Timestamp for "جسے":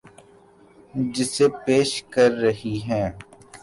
1.13-1.47